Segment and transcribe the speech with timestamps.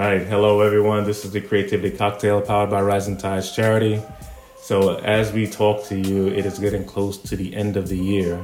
[0.00, 0.26] right.
[0.26, 1.04] Hello, everyone.
[1.04, 4.02] This is the Creativity Cocktail powered by Rising Tides Charity.
[4.56, 7.96] So, as we talk to you, it is getting close to the end of the
[7.96, 8.42] year.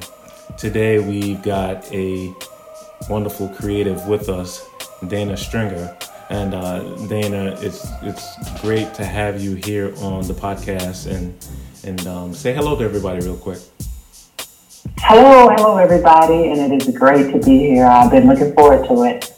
[0.56, 2.32] Today, we've got a
[3.08, 4.64] wonderful creative with us,
[5.08, 5.96] Dana Stringer.
[6.28, 11.34] And uh, Dana, it's it's great to have you here on the podcast and
[11.82, 13.58] and um, say hello to everybody real quick.
[14.98, 17.86] Hello, hello everybody, and it is great to be here.
[17.86, 19.32] I've been looking forward to it.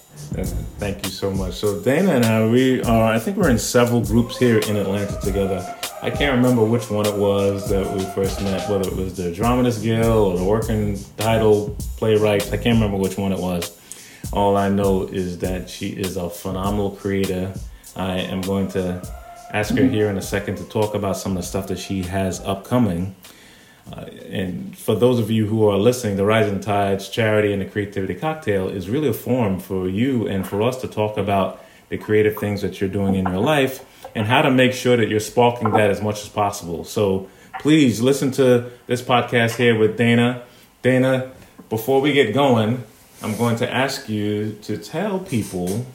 [0.82, 1.54] Thank you so much.
[1.54, 5.16] So Dana and I, we are, I think we're in several groups here in Atlanta
[5.20, 5.64] together.
[6.02, 9.30] I can't remember which one it was that we first met, whether it was the
[9.30, 12.48] Dramatists Guild or the Working Title Playwrights.
[12.50, 13.78] I can't remember which one it was.
[14.32, 17.54] All I know is that she is a phenomenal creator.
[17.94, 19.08] I am going to
[19.52, 22.02] ask her here in a second to talk about some of the stuff that she
[22.02, 23.14] has upcoming.
[23.90, 27.66] Uh, and for those of you who are listening, the Rising Tides Charity and the
[27.66, 31.98] Creativity Cocktail is really a forum for you and for us to talk about the
[31.98, 35.20] creative things that you're doing in your life and how to make sure that you're
[35.20, 36.84] sparking that as much as possible.
[36.84, 37.28] So
[37.60, 40.42] please listen to this podcast here with Dana.
[40.82, 41.32] Dana,
[41.68, 42.84] before we get going,
[43.22, 45.86] I'm going to ask you to tell people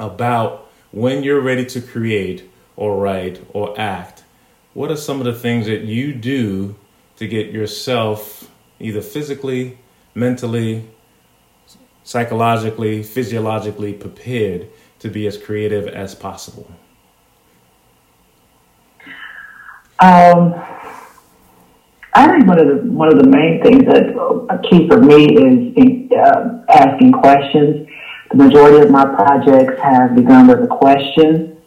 [0.00, 4.24] about when you're ready to create or write or act
[4.74, 6.76] what are some of the things that you do
[7.16, 9.78] to get yourself either physically,
[10.14, 10.88] mentally,
[12.04, 14.68] psychologically, physiologically prepared
[15.00, 16.70] to be as creative as possible?
[20.00, 20.54] Um,
[22.14, 24.14] I think one of the one of the main things that
[24.48, 25.26] a key for me
[25.76, 27.88] is uh, asking questions.
[28.30, 31.57] The majority of my projects have begun with a question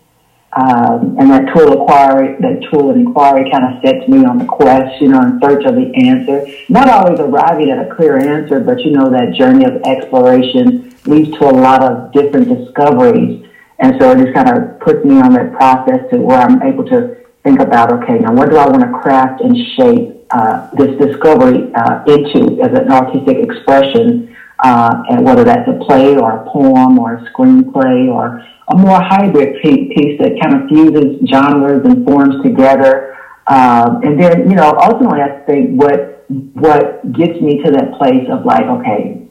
[0.53, 4.45] um, and that tool inquiry, that tool of inquiry kind of sets me on the
[4.45, 6.45] quest, you know, in search of the answer.
[6.67, 11.31] Not always arriving at a clear answer, but you know, that journey of exploration leads
[11.37, 13.47] to a lot of different discoveries.
[13.79, 16.85] And so it just kind of puts me on that process to where I'm able
[16.85, 20.97] to think about, okay, now what do I want to craft and shape uh, this
[20.99, 26.49] discovery uh, into as an artistic expression, uh, and whether that's a play or a
[26.51, 32.05] poem or a screenplay or a more hybrid piece that kind of fuses genres and
[32.05, 33.17] forms together.
[33.47, 38.23] Um, and then, you know, ultimately, I think what what gets me to that place
[38.31, 39.27] of like, okay,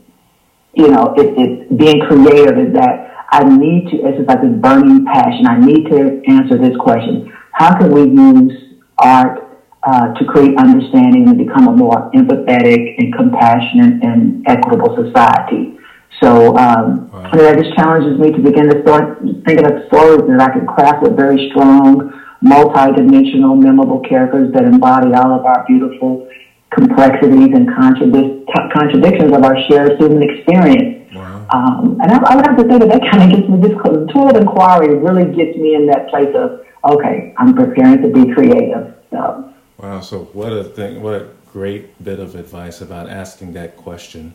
[0.75, 3.97] you know, it, it's being creative is that I need to.
[4.05, 5.47] It's like this burning passion.
[5.47, 11.29] I need to answer this question: How can we use art uh, to create understanding
[11.29, 15.80] and become a more empathetic and compassionate and equitable society?
[16.23, 17.31] So um, wow.
[17.33, 21.03] that just challenges me to begin to start thinking of stories that I can craft
[21.03, 26.29] with very strong, multi-dimensional, memorable characters that embody all of our beautiful
[26.71, 31.13] complexities and contradic- contradictions of our shared human experience.
[31.15, 31.47] Wow.
[31.53, 33.77] Um, and I, I, would have to say that that kind of gets me this
[34.13, 38.33] tool of inquiry really gets me in that place of okay, I'm preparing to be
[38.33, 38.95] creative.
[39.11, 39.53] So.
[39.79, 40.01] Wow.
[40.01, 41.03] So what a thing!
[41.03, 44.35] What a great bit of advice about asking that question.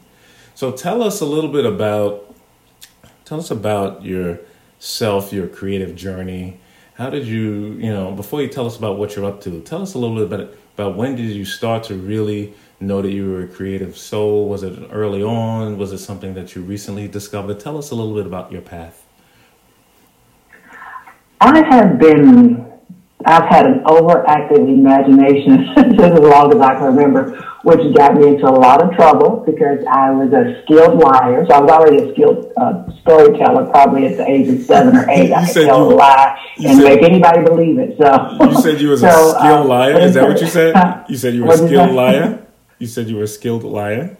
[0.55, 2.33] So tell us a little bit about
[3.25, 6.61] tell us about yourself, your creative journey.
[6.93, 9.81] How did you, you know, before you tell us about what you're up to, tell
[9.81, 13.29] us a little bit about, about when did you start to really know that you
[13.29, 14.47] were a creative soul?
[14.47, 15.77] Was it early on?
[15.77, 17.59] Was it something that you recently discovered?
[17.59, 19.03] Tell us a little bit about your path.
[21.41, 22.74] I have been
[23.25, 28.27] I've had an overactive imagination since as long as I can remember, which got me
[28.27, 31.45] into a lot of trouble because I was a skilled liar.
[31.47, 35.09] So I was already a skilled uh, storyteller, probably at the age of seven or
[35.09, 35.33] eight.
[35.33, 37.97] I could tell a lie and said, make anybody believe it.
[37.97, 39.99] So you said you was so, a skilled um, liar.
[39.99, 41.05] Is that what you said?
[41.09, 42.45] You said you were a skilled liar.
[42.77, 44.17] You said you were a skilled liar.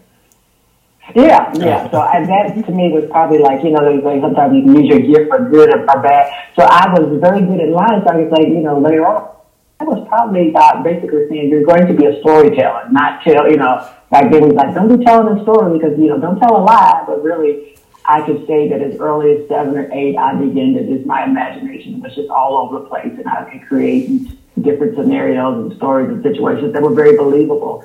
[1.13, 1.91] Yeah, yeah.
[1.91, 4.87] So I, that to me was probably like, you know, like sometimes you can use
[4.89, 6.31] your gift for good or for bad.
[6.55, 8.01] So I was very good at lying.
[8.01, 9.35] So I was like, you know, later on,
[9.79, 13.57] I was probably uh, basically saying you're going to be a storyteller, not tell, you
[13.57, 16.55] know, like they was like, don't be telling a story because, you know, don't tell
[16.55, 17.03] a lie.
[17.05, 20.85] But really, I could say that as early as seven or eight, I began to
[20.87, 24.31] just my imagination was just all over the place and I could create
[24.61, 27.83] different scenarios and stories and situations that were very believable.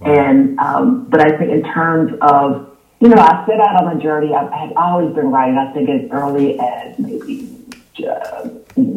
[0.00, 4.00] And, um, but I think in terms of, you know, I set out on a
[4.00, 4.34] journey.
[4.34, 5.56] I, had always been writing.
[5.56, 7.56] I think as early as maybe
[8.06, 8.48] uh,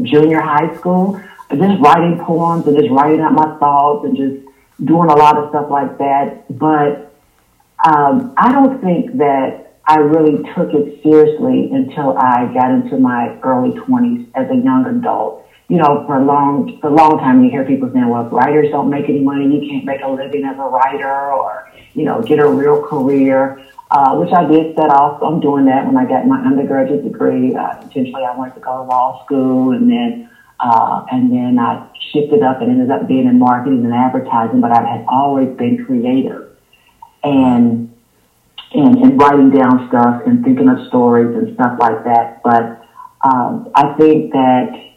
[0.03, 1.21] junior high school,
[1.51, 4.48] just writing poems and just writing out my thoughts and just
[4.83, 6.45] doing a lot of stuff like that.
[6.50, 7.13] But
[7.86, 13.39] um, I don't think that I really took it seriously until I got into my
[13.42, 17.44] early 20s as a young adult you know, for a long, for a long time,
[17.44, 20.44] you hear people saying, well, writers don't make any money, you can't make a living
[20.44, 23.38] as a writer or, you know, get a real career.
[23.92, 27.54] uh, which I did set off on doing that when I got my undergraduate degree.
[27.54, 30.30] Uh, I wanted to go to law school, and then
[30.62, 34.62] uh, and then I shifted up and ended up being in marketing and advertising.
[34.62, 36.56] But I had always been creative,
[37.24, 37.94] and
[38.74, 42.42] and, and writing down stuff and thinking of stories and stuff like that.
[42.44, 42.88] But
[43.28, 44.91] um, I think that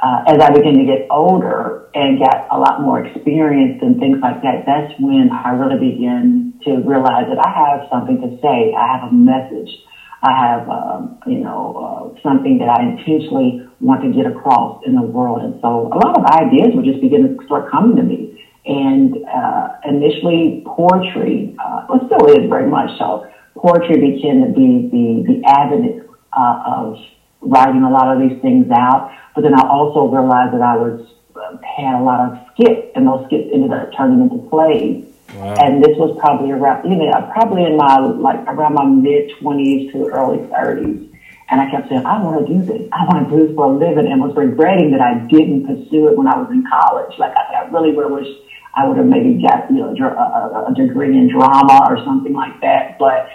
[0.00, 4.18] uh, as I began to get older and got a lot more experience and things
[4.22, 8.74] like that, that's when I really began to realize that I have something to say.
[8.78, 9.70] I have a message.
[10.22, 14.94] I have, um, you know, uh, something that I intentionally want to get across in
[14.94, 15.42] the world.
[15.42, 18.34] And so a lot of ideas would just begin to start coming to me.
[18.66, 23.26] And uh, initially, poetry, uh, well, still is very much so.
[23.56, 26.06] Poetry began to be the the avenue
[26.36, 26.96] uh, of
[27.40, 29.12] writing a lot of these things out.
[29.34, 31.06] But then I also realized that I was
[31.36, 35.04] um, had a lot of skits, and those skits ended up turning into plays.
[35.34, 35.54] Wow.
[35.60, 39.92] And this was probably around, you know, probably in my like around my mid twenties
[39.92, 41.04] to early thirties.
[41.50, 42.88] And I kept saying, I want to do this.
[42.92, 46.08] I want to do this for a living, and was regretting that I didn't pursue
[46.08, 47.18] it when I was in college.
[47.18, 48.40] Like I, I really would have wished
[48.74, 52.60] I would have maybe got you know a, a degree in drama or something like
[52.60, 52.98] that.
[52.98, 53.28] But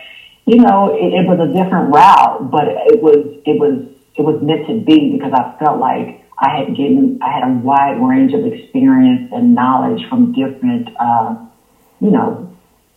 [0.45, 4.41] you know, it, it was a different route, but it was it was it was
[4.41, 8.33] meant to be because I felt like I had given, I had a wide range
[8.33, 11.35] of experience and knowledge from different, uh,
[11.99, 12.49] you know,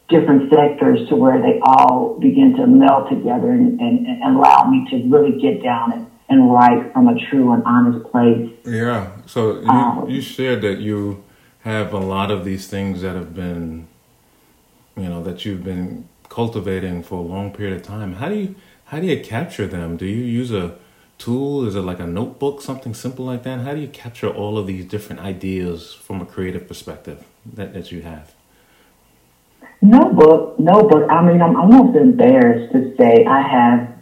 [0.08, 4.86] different sectors to where they all begin to meld together and, and, and allow me
[4.90, 8.50] to really get down and, and write from a true and honest place.
[8.64, 9.10] Yeah.
[9.26, 11.24] So you, um, you shared that you
[11.60, 13.88] have a lot of these things that have been,
[14.96, 18.14] you know, that you've been cultivating for a long period of time.
[18.14, 18.54] How do you
[18.86, 19.96] how do you capture them?
[19.96, 20.76] Do you use a
[21.18, 21.66] tool?
[21.66, 23.60] Is it like a notebook, something simple like that?
[23.60, 27.24] How do you capture all of these different ideas from a creative perspective
[27.54, 28.34] that, that you have?
[29.82, 31.10] Notebook, notebook.
[31.10, 33.96] I mean, I'm almost embarrassed to say I have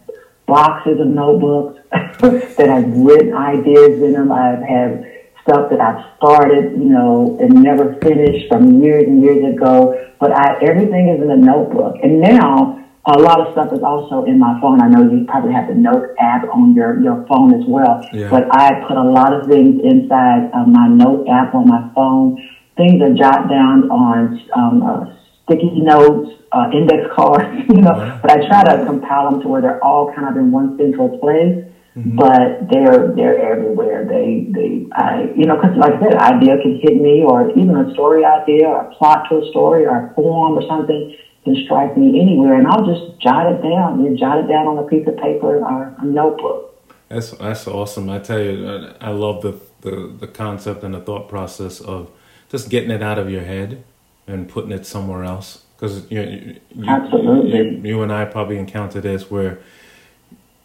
[0.46, 1.80] boxes of notebooks
[2.20, 4.30] that I've written ideas in them.
[4.30, 5.04] I have
[5.42, 10.00] stuff that I've started, you know, and never finished from years and years ago.
[10.18, 11.96] But I, everything is in a notebook.
[12.02, 14.80] And now a lot of stuff is also in my phone.
[14.80, 18.00] I know you probably have the Note app on your, your phone as well.
[18.12, 18.30] Yeah.
[18.30, 22.40] But I put a lot of things inside of my Note app on my phone.
[22.76, 25.14] Things are jot down on um, uh,
[25.44, 27.92] sticky notes, uh, index cards, you know.
[27.92, 28.20] Wow.
[28.22, 31.18] But I try to compile them to where they're all kind of in one central
[31.18, 31.60] place.
[31.94, 32.16] Mm-hmm.
[32.16, 34.04] But they're they're everywhere.
[34.04, 37.76] They they I you know because like I said, idea can hit me, or even
[37.76, 41.56] a story idea, or a plot to a story, or a poem, or something can
[41.64, 44.04] strike me anywhere, and I'll just jot it down.
[44.04, 46.70] You jot it down on a piece of paper or a notebook.
[47.08, 48.08] That's that's awesome.
[48.10, 48.68] I tell you,
[49.00, 52.10] I, I love the, the the concept and the thought process of
[52.50, 53.84] just getting it out of your head
[54.26, 55.62] and putting it somewhere else.
[55.76, 59.58] Because you, you, absolutely, you, you and I probably encountered this where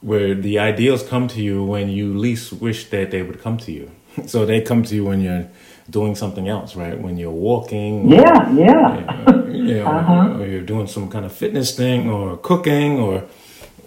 [0.01, 3.71] where the ideals come to you when you least wish that they would come to
[3.71, 3.91] you.
[4.25, 5.47] So they come to you when you're
[5.89, 6.99] doing something else, right?
[6.99, 8.09] When you're walking.
[8.09, 9.47] Yeah, yeah.
[9.47, 10.39] You know, uh-huh.
[10.39, 13.23] or you're doing some kind of fitness thing or cooking or,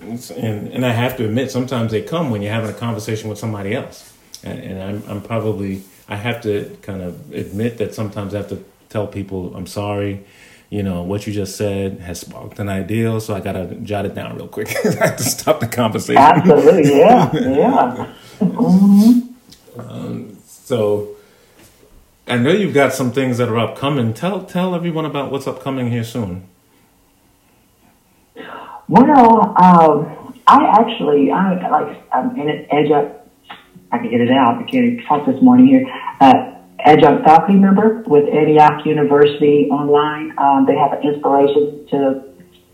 [0.01, 3.39] and, and I have to admit, sometimes they come when you're having a conversation with
[3.39, 4.13] somebody else.
[4.43, 8.49] And, and I'm, I'm probably, I have to kind of admit that sometimes I have
[8.49, 10.25] to tell people, I'm sorry
[10.73, 14.15] you know, what you just said has sparked an idea, so I gotta jot it
[14.15, 14.75] down real quick.
[14.87, 16.17] I have to stop the conversation.
[16.17, 18.15] Absolutely, yeah, yeah.
[18.41, 19.81] Mm-hmm.
[19.81, 21.12] Um, so,
[22.33, 24.15] I know you've got some things that are upcoming.
[24.15, 26.49] Tell tell everyone about what's upcoming here soon.
[28.89, 33.29] Well, um, I actually, I like, I'm in up.
[33.93, 34.57] I can get it out.
[34.57, 35.87] I can't talk this morning here.
[36.23, 40.33] Uh, adjunct faculty member with Antioch University online.
[40.39, 42.25] Um, they have an inspiration to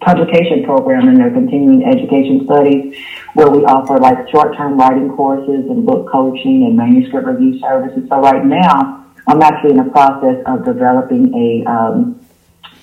[0.01, 2.97] publication program in their continuing education studies
[3.35, 8.09] where we offer like short-term writing courses and book coaching and manuscript review services.
[8.09, 8.99] So right now,
[9.29, 12.19] I'm actually in the process of developing a, um,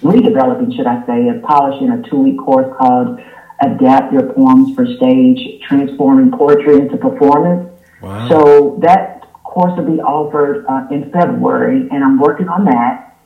[0.03, 3.19] redeveloping, should I say, and polishing a two-week course called
[3.61, 7.71] Adapt Your Poems for Stage, Transforming Poetry into Performance.
[8.01, 8.29] Wow.
[8.29, 13.17] So that course will be offered uh, in February, and I'm working on that.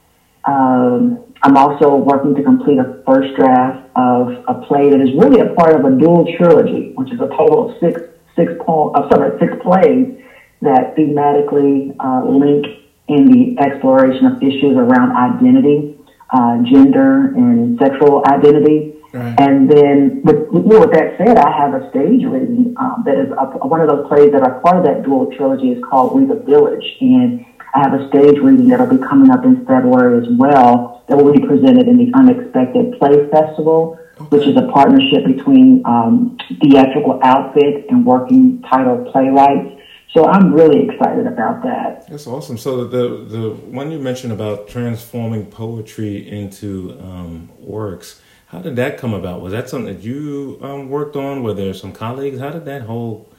[0.45, 5.41] Um, I'm also working to complete a first draft of a play that is really
[5.41, 7.99] a part of a dual trilogy, which is a total of six
[8.37, 10.15] six poem, uh, sorry, six plays
[10.61, 12.65] that thematically uh, link
[13.09, 15.97] in the exploration of issues around identity,
[16.29, 18.95] uh, gender, and sexual identity.
[19.11, 19.33] Right.
[19.39, 23.17] And then, with, you know, with that said, I have a stage reading um, that
[23.17, 26.15] is a, one of those plays that are part of that dual trilogy is called
[26.15, 26.85] We the Village.
[27.01, 31.17] And I have a stage reading that'll be coming up in February as well that
[31.17, 33.97] will be presented in the Unexpected Play Festival
[34.27, 39.78] which is a partnership between um, Theatrical Outfit and Working Title Playwrights.
[40.13, 42.07] So I'm really excited about that.
[42.09, 42.57] That's awesome.
[42.57, 48.97] So the the one you mentioned about transforming poetry into um, works, how did that
[48.97, 49.41] come about?
[49.41, 51.43] Was that something that you um, worked on?
[51.43, 52.39] Were there some colleagues?
[52.39, 53.29] How did that whole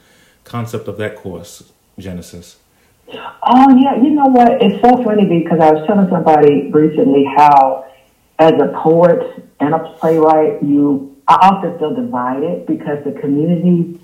[0.45, 2.57] concept of that course, Genesis?
[3.09, 4.63] Oh yeah, you know what?
[4.63, 7.91] It's so funny because I was telling somebody recently how,
[8.39, 13.99] as a poet and a playwright, you I often feel divided because the community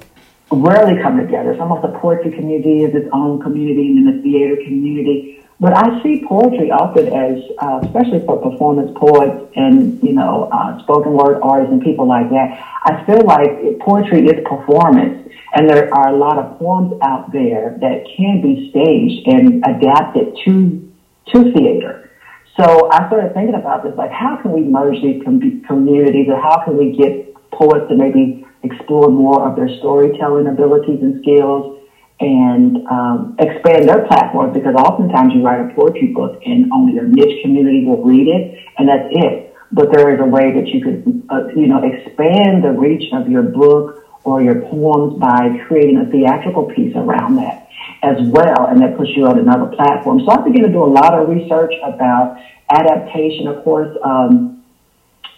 [0.51, 1.51] rarely come together.
[1.51, 5.43] It's almost the poetry community is its own community and then the theater community.
[5.59, 10.81] But I see poetry often as, uh, especially for performance poets and, you know, uh,
[10.83, 12.61] spoken word artists and people like that.
[12.85, 15.27] I feel like poetry is performance.
[15.53, 20.37] And there are a lot of poems out there that can be staged and adapted
[20.45, 20.93] to,
[21.33, 22.11] to theater.
[22.59, 26.39] So I started thinking about this, like, how can we merge these com- communities or
[26.39, 31.79] how can we get poets to maybe explore more of their storytelling abilities and skills
[32.19, 37.03] and um, expand their platforms because oftentimes you write a poetry book and only your
[37.03, 39.53] niche community will read it and that's it.
[39.71, 43.29] But there is a way that you could, uh, you know, expand the reach of
[43.29, 47.69] your book or your poems by creating a theatrical piece around that
[48.03, 50.21] as well, and that puts you on another platform.
[50.25, 52.37] So I began to do a lot of research about
[52.69, 53.47] adaptation.
[53.47, 54.56] Of course, um,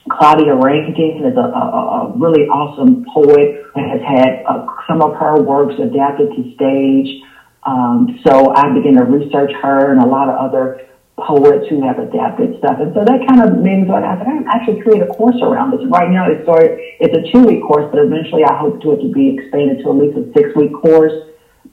[0.09, 5.15] Claudia Rankine is a, a, a really awesome poet and has had uh, some of
[5.15, 7.21] her works adapted to stage.
[7.63, 10.89] Um, so I began to research her and a lot of other
[11.19, 12.79] poets who have adapted stuff.
[12.79, 15.71] And so that kind of made me I said, I actually create a course around
[15.71, 15.83] this.
[15.91, 19.03] Right now it's started, it's a two week course, but eventually I hope to it
[19.03, 21.13] to be expanded to at least a six week course.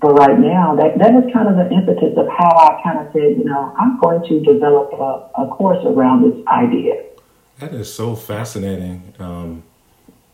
[0.03, 3.09] But right now, that, that was kind of the impetus of how I kind of
[3.17, 7.16] said, you know, I'm going to develop a, a course around this idea.
[7.59, 9.15] That is so fascinating.
[9.19, 9.63] Um,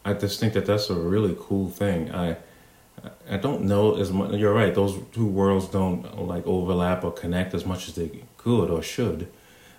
[0.04, 2.12] I just think that that's a really cool thing.
[2.12, 2.36] I
[3.28, 4.32] I don't know as much.
[4.32, 8.70] You're right; those two worlds don't like overlap or connect as much as they could
[8.70, 9.28] or should.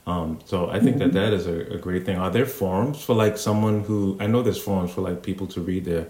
[0.06, 1.12] Um, so I think mm-hmm.
[1.12, 2.18] that that is a, a, great thing.
[2.18, 5.62] Are there forums for like someone who I know there's forums for like people to
[5.62, 6.10] read their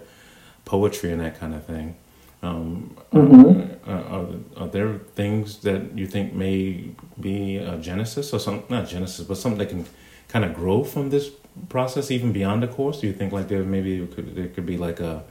[0.64, 1.96] poetry and that kind of thing.
[2.42, 3.90] Um, mm-hmm.
[3.90, 4.26] are, are,
[4.64, 8.64] are, there things that you think may be a genesis or something?
[8.68, 9.86] Not genesis, but something that can
[10.34, 11.30] kind of grow from this
[11.68, 13.00] process even beyond the course?
[13.00, 15.22] Do you think like there maybe could, there could be like a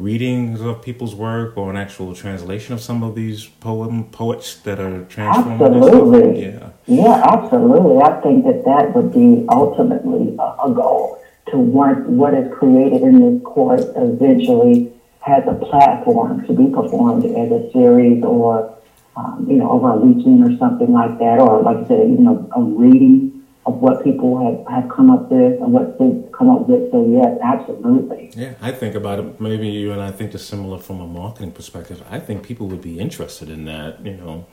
[0.00, 4.80] readings of people's work or an actual translation of some of these poem poets that
[4.80, 5.62] are transformed?
[5.62, 6.42] Absolutely.
[6.42, 6.70] Yeah.
[6.86, 7.98] Yeah, absolutely.
[8.02, 13.02] I think that that would be ultimately a, a goal to want what is created
[13.02, 18.76] in this course eventually has a platform to be performed as a series or
[19.14, 22.18] um, you know over a weekend or something like that, or like I said, you
[22.18, 23.31] know, a reading
[23.64, 26.90] of what people have, have come up with and what they've come up with.
[26.90, 28.32] So yes, absolutely.
[28.34, 29.40] Yeah, I think about it.
[29.40, 32.02] Maybe you and I think it's similar from a marketing perspective.
[32.10, 34.04] I think people would be interested in that.
[34.04, 34.46] You know,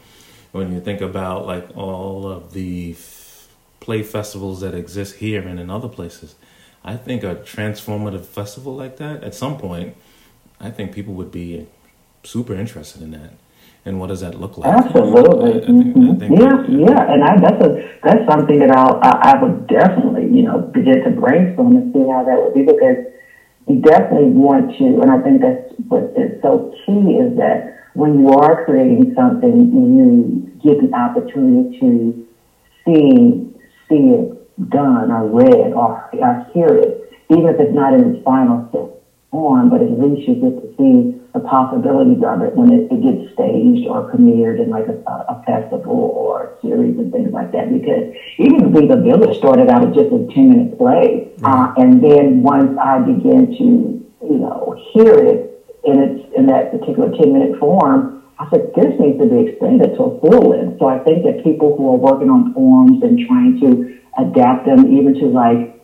[0.51, 2.96] when you think about like all of the
[3.80, 6.36] play festivals that exist here and in other places,
[6.84, 9.96] I think a transformative festival like that at some point,
[10.60, 11.68] I think people would be
[12.24, 13.34] super interested in that
[13.89, 14.72] and what does that look like?
[14.72, 15.53] Absolutely.
[15.53, 16.12] I, I think, mm-hmm.
[16.12, 17.69] I think yeah, yeah, and I, that's a
[18.03, 22.05] that's something that I'll, I, I would definitely you know begin to brainstorm and see
[22.08, 23.10] how that would be because
[23.67, 28.19] you definitely want to, and I think that's what is so key is that when
[28.19, 32.27] you are creating something, you get the opportunity to
[32.86, 33.50] see
[33.89, 38.24] see it done or read or, or hear it, even if it's not in its
[38.24, 38.69] final
[39.31, 43.01] form, but at least you get to see the possibilities of it when it, it
[43.05, 47.51] gets staged or premiered in like a, a, festival or a series and things like
[47.51, 47.71] that.
[47.71, 51.29] Because even We the Village started out as just a 10 minute play.
[51.43, 53.65] Uh, and then once I began to,
[54.25, 58.98] you know, hear it in its, in that particular 10 minute form, I said, this
[59.00, 60.79] needs to be extended to a full length.
[60.79, 64.89] So I think that people who are working on forms and trying to adapt them
[64.91, 65.75] even to like,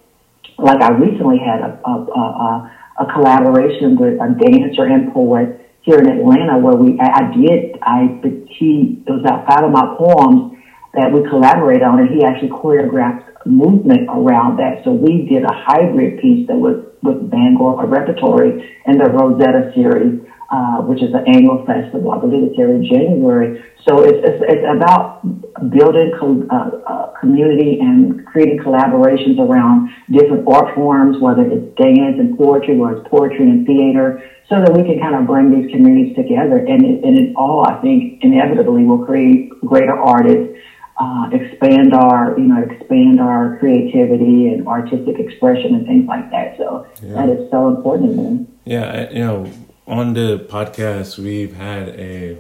[0.58, 6.00] like I recently had a, a, a a collaboration with a dancer and poet here
[6.00, 8.08] in Atlanta where we, I, did, I,
[8.48, 10.58] he, it was outside of my poems
[10.94, 14.84] that we collaborated on and he actually choreographed movement around that.
[14.84, 20.25] So we did a hybrid piece that was with Bangor Repertory and the Rosetta series
[20.50, 22.12] uh, which is an annual festival.
[22.12, 23.64] I believe it's every January.
[23.88, 25.22] So it's, it's, it's about
[25.70, 32.18] building co- uh, uh, community and creating collaborations around different art forms, whether it's dance
[32.20, 35.72] and poetry, or it's poetry and theater, so that we can kind of bring these
[35.72, 36.58] communities together.
[36.58, 40.58] And it, and it all, I think, inevitably will create greater artists,
[41.00, 46.58] uh, expand our, you know, expand our creativity and artistic expression and things like that.
[46.58, 47.14] So yeah.
[47.16, 48.48] that is so important to me.
[48.66, 49.52] Yeah, you know,
[49.88, 52.38] on the podcast, we've had a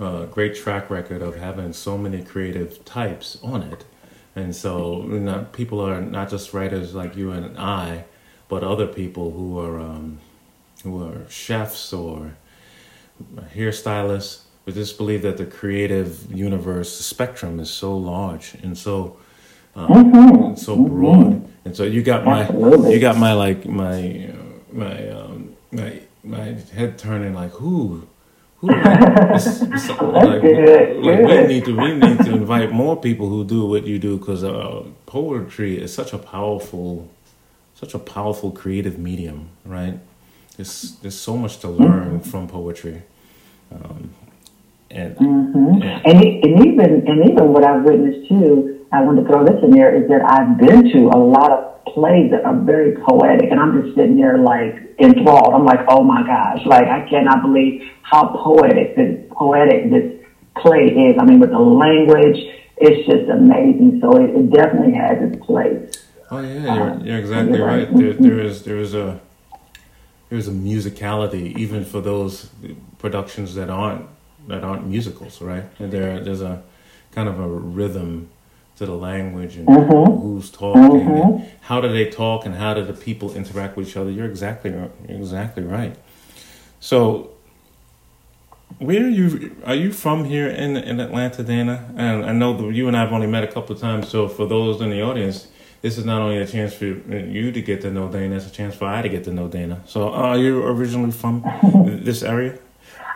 [0.00, 3.84] uh, great track record of having so many creative types on it.
[4.36, 8.04] And so not, people are not just writers like you and I,
[8.48, 10.18] but other people who are um,
[10.82, 12.36] who are chefs or
[13.54, 14.40] hairstylists.
[14.66, 19.16] We just believe that the creative universe, the spectrum, is so large and so
[19.76, 20.54] um, mm-hmm.
[20.56, 21.48] so broad.
[21.64, 22.94] And so you got my Absolutely.
[22.94, 24.30] you got my like my
[24.72, 28.06] my um, my my head turning like who
[28.58, 33.28] who do it's, it's, like, like, we need to we need to invite more people
[33.28, 37.08] who do what you do because uh, poetry is such a powerful
[37.74, 39.98] such a powerful creative medium, right?
[40.56, 42.30] There's there's so much to learn mm-hmm.
[42.30, 43.02] from poetry.
[43.72, 44.14] Um,
[44.90, 45.82] and, mm-hmm.
[45.82, 49.62] and, and and even and even what I've witnessed too, I want to throw this
[49.62, 53.50] in there is that I've been to a lot of plays that are very poetic,
[53.50, 55.54] and I'm just sitting there like enthralled.
[55.54, 60.24] I'm like, oh my gosh, like I cannot believe how poetic this poetic this
[60.56, 61.16] play is.
[61.18, 62.38] I mean, with the language,
[62.76, 63.98] it's just amazing.
[64.00, 66.04] So it, it definitely has its place.
[66.30, 67.88] Oh yeah, you're, uh, you're exactly right.
[67.94, 68.22] There, mm-hmm.
[68.22, 69.20] there is there is a
[70.30, 72.50] there's a musicality even for those
[72.98, 74.06] productions that aren't
[74.48, 75.64] that aren't musicals, right?
[75.78, 76.62] There there's a
[77.12, 78.30] kind of a rhythm
[78.76, 80.20] to the language and mm-hmm.
[80.20, 81.38] who's talking mm-hmm.
[81.38, 84.10] and how do they talk and how do the people interact with each other.
[84.10, 85.96] You're exactly you're exactly right.
[86.80, 87.30] So
[88.78, 91.92] where are you are you from here in in Atlanta, Dana?
[91.96, 94.08] And I know that you and I have only met a couple of times.
[94.08, 95.48] So for those in the audience,
[95.84, 98.50] this is not only a chance for you to get to know Dana, it's a
[98.50, 99.82] chance for I to get to know Dana.
[99.86, 101.44] So, are you originally from
[102.02, 102.58] this area?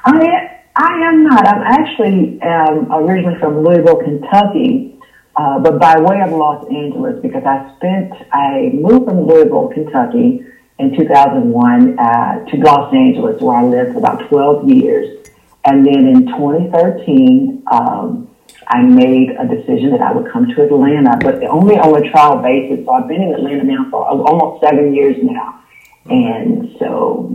[0.04, 1.48] I I am not.
[1.48, 4.97] I'm actually um, originally from Louisville, Kentucky,
[5.38, 10.44] uh, but by way of Los Angeles because I spent I moved from Louisville, Kentucky
[10.78, 15.28] in 2001 uh, to Los Angeles, where I lived for about 12 years,
[15.64, 17.62] and then in 2013.
[17.70, 18.24] Um,
[18.70, 22.42] I made a decision that I would come to Atlanta, but only on a trial
[22.42, 22.84] basis.
[22.84, 25.62] So I've been in Atlanta now for almost seven years now.
[26.10, 27.34] And so,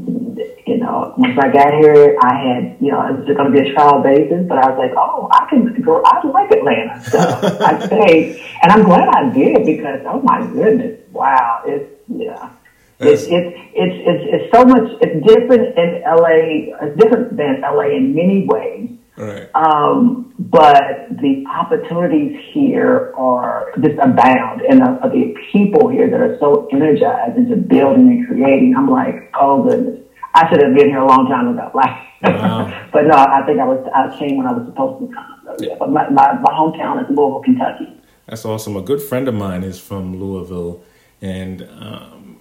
[0.66, 3.70] you know, once I got here, I had, you know, it was going to be
[3.70, 7.04] a trial basis, but I was like, oh, I can go, I like Atlanta.
[7.04, 8.44] So I stayed.
[8.62, 12.52] And I'm glad I did because, oh my goodness, wow, it's, yeah.
[13.00, 17.96] It's, it's, it's, it's, it's so much, it's different in LA, it's different than LA
[17.98, 19.48] in many ways Right.
[19.54, 26.38] Um, but the opportunities here are just abound, and uh, the people here that are
[26.40, 28.74] so energized into building and creating.
[28.76, 30.03] I'm like, oh goodness,
[30.34, 31.72] I should have been here a long time ago.
[31.74, 32.88] Like, wow.
[32.94, 35.42] but no, I think I was I came when I was supposed to come.
[35.46, 37.94] So, yeah, but my, my, my hometown is Louisville, Kentucky.
[38.28, 38.76] That's awesome.
[38.76, 40.82] A good friend of mine is from Louisville,
[41.22, 42.38] and um,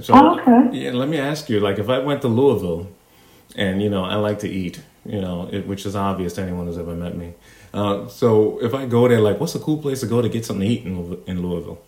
[0.00, 0.76] so oh, okay.
[0.76, 0.90] yeah.
[0.90, 2.90] Let me ask you, like, if I went to Louisville,
[3.56, 6.66] and you know, I like to eat you know, it, which is obvious to anyone
[6.66, 7.34] who's ever met me.
[7.74, 10.44] Uh, so if I go there, like, what's a cool place to go to get
[10.44, 11.82] something to eat in, in Louisville?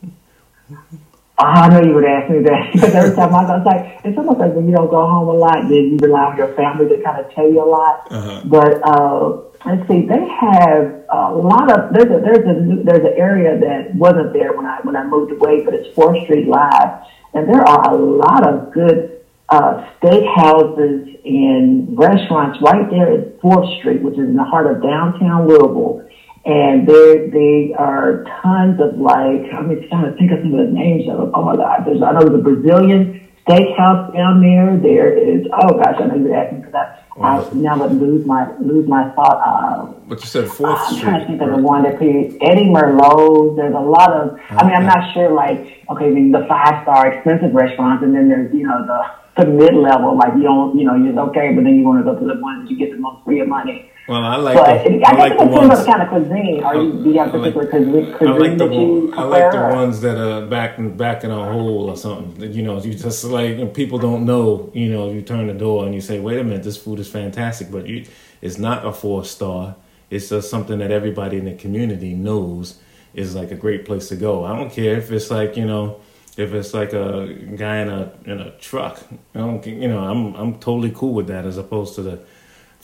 [1.36, 4.38] I know you would ask me that because every time I go, like, it's almost
[4.38, 7.02] like when you don't go home a lot, then you rely on your family to
[7.02, 8.06] kind of tell you a lot.
[8.10, 8.42] Uh-huh.
[8.44, 13.14] But uh, let's see, they have a lot of there's a there's a there's an
[13.16, 17.02] area that wasn't there when I when I moved away, but it's Fourth Street Live,
[17.34, 23.68] and there are a lot of good uh, steakhouses and restaurants right there at Fourth
[23.78, 26.08] Street, which is in the heart of downtown Louisville.
[26.46, 30.66] And there, they are tons of like, I'm just trying to think of some of
[30.66, 31.32] the names of them.
[31.34, 34.76] Oh my God, there's, I know there's a Brazilian steakhouse down there.
[34.76, 37.04] There is, oh gosh, I know you're asking for that.
[37.20, 39.40] I now let lose my lose my thought.
[39.46, 40.98] Uh, but you said Fourth uh, Street.
[40.98, 43.56] I'm trying to think of the one that created Eddie Merlot's.
[43.56, 44.32] There's a lot of.
[44.32, 44.42] Okay.
[44.50, 45.30] I mean, I'm not sure.
[45.30, 49.74] Like, okay, the five star expensive restaurants, and then there's you know the the mid
[49.74, 52.24] level, like you don't, you know, you're okay, but then you want to go to
[52.24, 53.90] the ones that you get the most free money.
[54.06, 54.56] Well, I like.
[54.56, 55.78] But the, I, I like the ones.
[55.80, 56.62] The kind of cuisine.
[56.62, 59.22] Are you, do you have particular like, cuisine, cuisine I like the, that you I
[59.22, 62.34] like the ones that are back in back in a hole or something.
[62.38, 64.70] That, you know, you just like people don't know.
[64.74, 67.08] You know, you turn the door and you say, "Wait a minute, this food is
[67.08, 68.04] fantastic," but you,
[68.42, 69.74] it's not a four star.
[70.10, 72.78] It's just something that everybody in the community knows
[73.14, 74.44] is like a great place to go.
[74.44, 75.98] I don't care if it's like you know
[76.36, 79.00] if it's like a guy in a in a truck,
[79.34, 82.20] I don't, you know, I'm I'm totally cool with that as opposed to the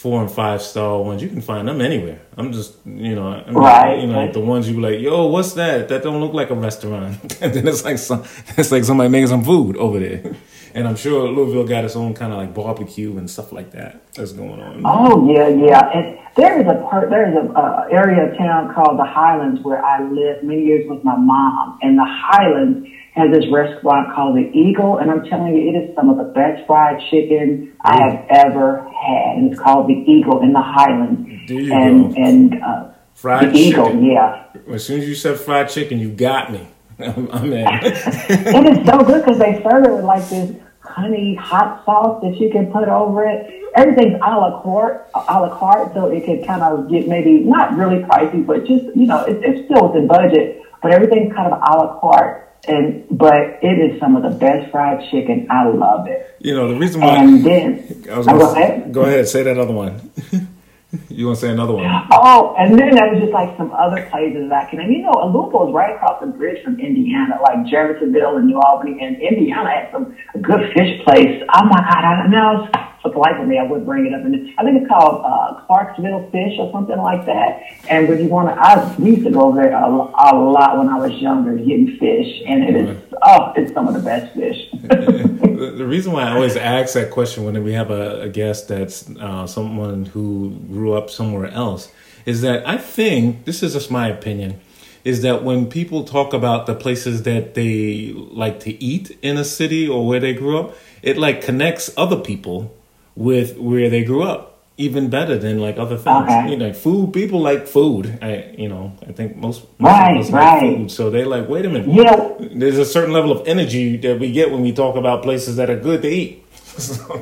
[0.00, 2.22] four and five star ones, you can find them anywhere.
[2.38, 4.00] I'm just, you know, I mean, right.
[4.00, 5.88] You know, the ones you be like, yo, what's that?
[5.88, 7.36] That don't look like a restaurant.
[7.42, 8.24] and then it's like some,
[8.56, 10.34] it's like somebody making some food over there.
[10.72, 14.02] And I'm sure Louisville got its own kind of like barbecue and stuff like that
[14.14, 14.82] that's going on.
[14.84, 15.90] Oh yeah, yeah.
[15.92, 19.60] And there is a part, there is a uh, area of town called the Highlands
[19.64, 24.36] where I lived many years with my mom, and the Highlands has this restaurant called
[24.36, 28.00] the Eagle, and I'm telling you, it is some of the best fried chicken I
[28.02, 31.28] have ever had, and it's called the Eagle in the Highlands.
[31.48, 32.22] There you and go.
[32.22, 34.04] and uh, Fried the Eagle, chicken.
[34.04, 34.44] yeah.
[34.72, 36.66] As soon as you said fried chicken, you got me.
[37.00, 37.66] I'm, I'm in.
[37.84, 42.36] it is so good because they serve it with like this honey hot sauce that
[42.38, 43.62] you can put over it.
[43.74, 47.76] Everything's a la carte, a la carte, so it can kind of get maybe not
[47.76, 50.62] really pricey, but just you know, it, it's still within budget.
[50.82, 54.70] But everything's kind of a la carte, and but it is some of the best
[54.70, 55.46] fried chicken.
[55.50, 56.36] I love it.
[56.40, 57.22] You know the reason why.
[57.22, 58.92] And then I was gonna go ahead.
[58.92, 59.28] Go ahead.
[59.28, 60.10] Say that other one.
[61.08, 61.86] you want to say another one?
[62.10, 64.80] Oh, and then there was just like some other places that I can.
[64.80, 68.58] And you know, Louisville is right across the bridge from Indiana, like Jeffersonville and New
[68.58, 68.98] Albany.
[69.00, 71.42] And Indiana had some good fish place.
[71.54, 72.68] Oh my God, I know.
[73.02, 74.20] For the life of me, I would bring it up.
[74.24, 77.62] And I think it's called uh, Clarksville Fish or something like that.
[77.88, 80.88] And when you want to, I we used to go there a, a lot when
[80.88, 82.42] I was younger, getting fish.
[82.46, 84.68] And it is, oh, it's some of the best fish.
[84.72, 89.08] the, reason why I always ask that question when we have a, a guest that's
[89.16, 91.90] uh, someone who grew up somewhere else
[92.26, 94.60] is that I think this is just my opinion
[95.04, 99.44] is that when people talk about the places that they like to eat in a
[99.44, 102.74] city or where they grew up, it like connects other people
[103.20, 104.46] with where they grew up
[104.78, 106.22] even better than like other things.
[106.24, 106.50] Okay.
[106.50, 107.12] You know, food.
[107.12, 108.18] People like food.
[108.22, 110.62] I, you know, I think most, most Right, us right.
[110.62, 110.90] like food.
[110.90, 114.32] So they like, wait a minute Yeah, there's a certain level of energy that we
[114.32, 116.44] get when we talk about places that are good to eat.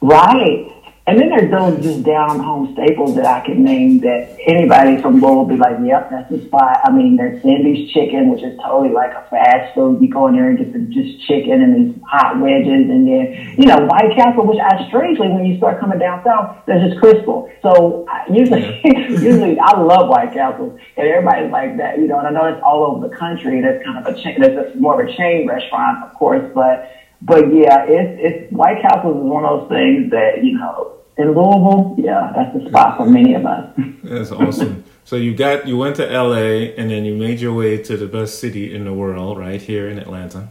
[0.00, 0.81] Right.
[1.04, 5.14] And then there's those just down home staples that I can name that anybody from
[5.14, 6.78] Louisville will be like, yep, that's the spot.
[6.84, 10.00] I mean, there's Indi's Chicken, which is totally like a fast food.
[10.00, 12.86] You go in there and get the just chicken and these hot wedges.
[12.86, 16.62] And then, you know, White Castle, which I strangely, when you start coming down south,
[16.66, 17.50] there's just Krystal.
[17.62, 22.30] So usually, usually I love White Castle and everybody's like that, you know, and I
[22.30, 23.60] know it's all over the country.
[23.60, 27.54] That's kind of a chain, that's more of a chain restaurant, of course, but but
[27.54, 31.94] yeah, it's it's White Castle is one of those things that you know in Louisville,
[31.98, 33.70] yeah, that's the spot for many of us.
[34.02, 34.84] That's awesome.
[35.04, 38.06] So you got you went to LA and then you made your way to the
[38.06, 40.48] best city in the world, right here in Atlanta.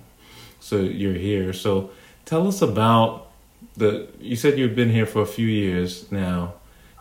[0.60, 1.53] So you're here.
[1.53, 1.89] So
[2.25, 3.31] tell us about
[3.75, 4.07] the.
[4.19, 6.53] You said you've been here for a few years now.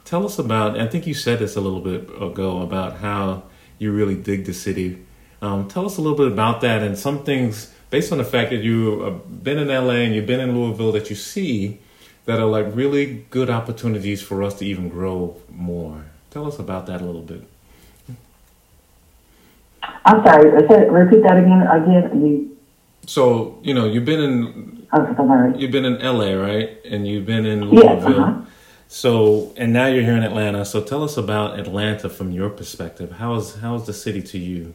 [0.04, 0.78] Tell us about.
[0.78, 3.44] I think you said this a little bit ago about how
[3.78, 5.04] you really dig the city.
[5.42, 8.50] Um, tell us a little bit about that and some things based on the fact
[8.50, 11.78] that you've been in LA and you've been in Louisville that you see
[12.26, 16.04] that are like really good opportunities for us to even grow more.
[16.30, 17.42] Tell us about that a little bit.
[20.04, 21.62] I'm sorry, repeat that again.
[21.62, 22.56] Again, you.
[23.06, 25.58] So you know you've been in sorry.
[25.58, 26.78] you've been in LA, right?
[26.84, 28.24] And you've been in Yes, Louisville.
[28.24, 28.40] uh-huh.
[28.88, 30.64] So and now you're here in Atlanta.
[30.64, 33.12] So tell us about Atlanta from your perspective.
[33.12, 34.74] How is how is the city to you?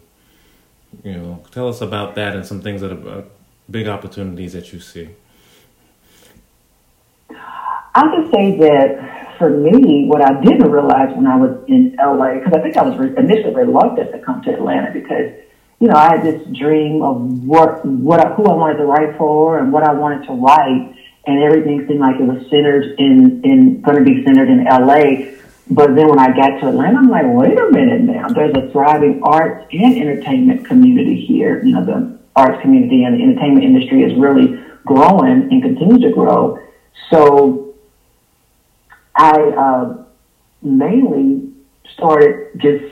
[1.04, 3.22] You know, tell us about that and some things that are uh,
[3.70, 5.10] big opportunities that you see.
[7.30, 12.36] I would say that for me, what I didn't realize when I was in LA,
[12.36, 15.32] because I think I was re- initially reluctant to come to Atlanta because,
[15.80, 19.18] you know, I had this dream of what, what, I, who I wanted to write
[19.18, 23.42] for and what I wanted to write, and everything seemed like it was centered in,
[23.44, 25.32] in, going to be centered in LA.
[25.70, 28.28] But then when I got to Atlanta, I'm like, wait a minute now.
[28.30, 31.64] There's a thriving arts and entertainment community here.
[31.64, 36.12] You know, the arts community and the entertainment industry is really growing and continues to
[36.12, 36.60] grow.
[37.10, 37.74] So
[39.16, 40.06] I uh,
[40.62, 41.52] mainly
[41.96, 42.84] started just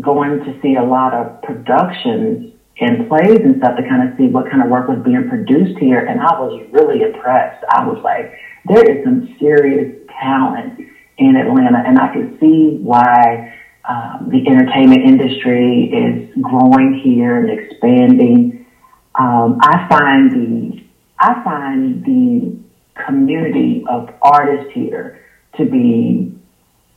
[0.00, 4.26] going to see a lot of productions and plays and stuff to kind of see
[4.26, 6.04] what kind of work was being produced here.
[6.04, 7.64] And I was really impressed.
[7.70, 8.34] I was like,
[8.66, 15.02] there is some serious talent in Atlanta, and I could see why um, the entertainment
[15.02, 18.66] industry is growing here and expanding.
[19.14, 20.82] Um, I find the
[21.18, 22.56] I find the
[23.04, 25.24] community of artists here
[25.56, 26.32] to be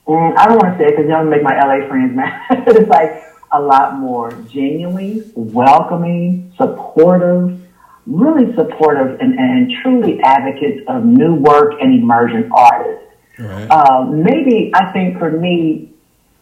[0.07, 2.41] mm, I don't want to say because y'all make my LA friends mad.
[2.67, 7.59] it's like a lot more genuine, welcoming, supportive,
[8.05, 13.04] really supportive, and, and truly advocates of new work and emerging artists.
[13.37, 13.67] Right.
[13.69, 15.91] Uh, maybe I think for me,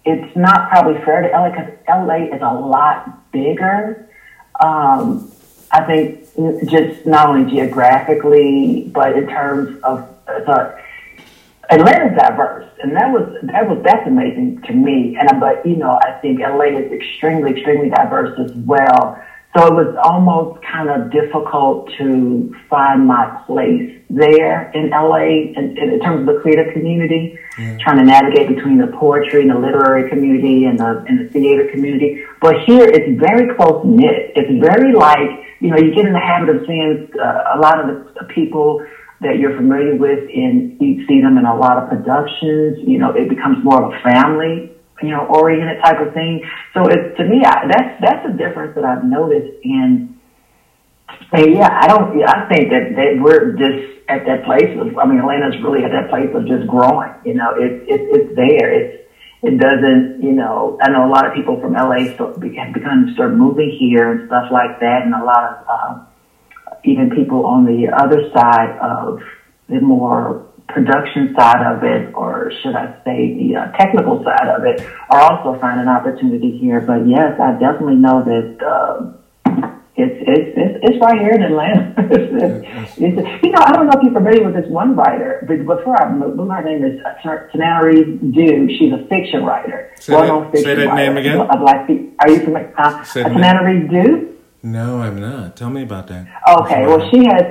[0.06, 4.10] it's not probably fair to LA because LA is a lot bigger.
[4.64, 5.32] Um,
[5.72, 6.24] I think
[6.70, 10.72] just not only geographically, but in terms of uh,
[11.70, 15.18] Atlanta's diverse, and that was that was that's amazing to me.
[15.20, 19.24] And but you know, I think LA is extremely, extremely diverse as well.
[19.56, 25.78] So it was almost kind of difficult to find my place there in LA in,
[25.78, 27.78] in terms of the creative community, yeah.
[27.78, 31.70] trying to navigate between the poetry and the literary community and the, and the theater
[31.70, 32.24] community.
[32.42, 34.34] But here it's very close knit.
[34.36, 37.78] It's very like, you know, you get in the habit of seeing uh, a lot
[37.78, 38.84] of the people
[39.22, 42.80] that you're familiar with and you see them in a lot of productions.
[42.88, 46.42] You know, it becomes more of a family you know, oriented type of thing.
[46.74, 49.52] So it's to me, I, that's that's a difference that I've noticed.
[49.64, 50.20] And,
[51.32, 52.18] and yeah, I don't.
[52.18, 54.98] Yeah, I think that that we're just at that place of.
[54.98, 57.12] I mean, Atlanta's really at that place of just growing.
[57.26, 58.72] You know, it's it, it's there.
[58.72, 59.04] It's
[59.44, 60.24] it doesn't.
[60.24, 63.76] You know, I know a lot of people from LA have begun to start moving
[63.78, 66.06] here and stuff like that, and a lot of uh,
[66.86, 69.20] even people on the other side of
[69.68, 74.64] the more production side of it, or should I say the uh, technical side of
[74.66, 76.82] it, are also finding opportunity here.
[76.82, 79.14] But yes, I definitely know that uh,
[79.96, 81.94] it's, it's it's it's right here in Atlanta.
[82.10, 85.66] it's, it's, you know, I don't know if you're familiar with this one writer, but
[85.66, 88.70] before I move, her name is Tananarive Due.
[88.78, 89.92] She's a fiction writer.
[90.00, 90.96] Say well-known that, say that writer.
[90.96, 91.40] name again.
[91.40, 92.74] Of like, to, are you familiar?
[92.78, 94.30] Uh, Tananarive Due.
[94.64, 95.58] No, I'm not.
[95.58, 96.26] Tell me about that.
[96.62, 97.44] Okay, well, she has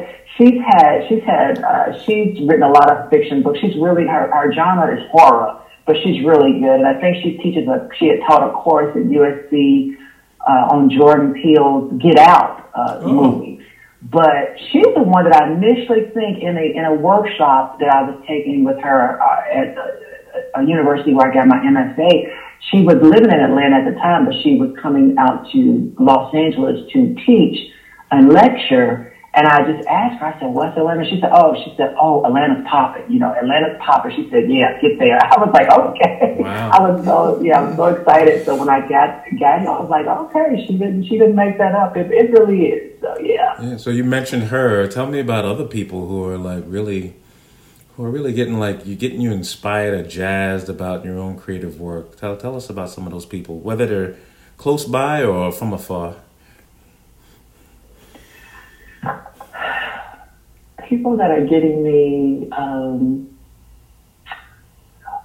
[0.42, 3.58] she's had she's had uh, she's written a lot of fiction books.
[3.60, 6.80] She's really her her genre is horror, but she's really good.
[6.82, 9.96] And I think she teaches a she had taught a course at USC
[10.40, 13.12] uh, on Jordan Peele's Get Out uh, oh.
[13.12, 13.60] movies.
[14.02, 18.02] But she's the one that I initially think in a in a workshop that I
[18.10, 22.36] was taking with her uh, at a, a university where I got my MFA.
[22.70, 26.34] She was living in Atlanta at the time, but she was coming out to Los
[26.34, 27.70] Angeles to teach
[28.10, 31.08] and lecture and I just asked her, I said, what's Atlanta?
[31.08, 33.10] She said, oh, she said, oh, Atlanta's popping.
[33.10, 34.12] You know, Atlanta's popping.
[34.14, 35.16] She said, yeah, get there.
[35.22, 36.36] I was like, okay.
[36.38, 36.70] Wow.
[36.74, 38.44] I was so, yeah, I was so excited.
[38.44, 41.74] So when I got, got I was like, okay, she didn't, she didn't make that
[41.74, 41.96] up.
[41.96, 43.00] It, it really is.
[43.00, 43.62] So yeah.
[43.62, 43.76] Yeah.
[43.78, 44.86] So you mentioned her.
[44.86, 47.14] Tell me about other people who are like really,
[47.96, 51.80] who are really getting like, you getting you inspired or jazzed about your own creative
[51.80, 52.16] work.
[52.18, 54.16] Tell, tell us about some of those people, whether they're
[54.58, 56.16] close by or from afar.
[60.92, 62.48] People that are getting me.
[62.52, 63.28] Um,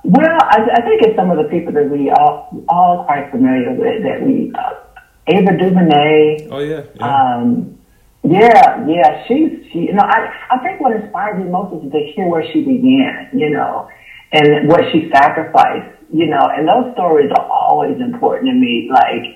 [0.03, 3.73] well, I, I, think it's some of the people that we all all quite familiar
[3.73, 4.03] with.
[4.03, 4.75] That we uh,
[5.27, 6.47] Ava DuVernay.
[6.49, 6.83] Oh yeah.
[6.95, 7.35] Yeah.
[7.35, 7.77] Um,
[8.23, 9.27] yeah, yeah.
[9.27, 9.79] She's she.
[9.91, 13.29] You know, I I think what inspired me most is to hear where she began.
[13.33, 13.89] You know,
[14.31, 15.95] and what she sacrificed.
[16.13, 18.89] You know, and those stories are always important to me.
[18.89, 19.35] Like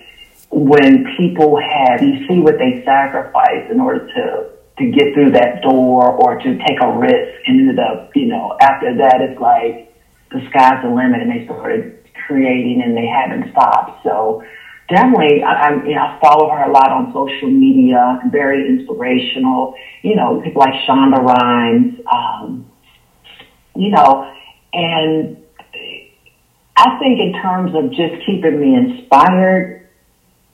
[0.50, 4.51] when people have, you see what they sacrifice in order to
[4.82, 8.58] to get through that door or to take a risk and ended up, you know,
[8.60, 9.94] after that it's like
[10.32, 14.04] the sky's the limit and they started creating and they haven't stopped.
[14.04, 14.44] So
[14.90, 19.76] definitely I, I, you know, I follow her a lot on social media, very inspirational,
[20.02, 22.66] you know, people like Shonda Rhimes, um,
[23.76, 24.34] you know,
[24.74, 25.38] and
[26.76, 29.88] I think in terms of just keeping me inspired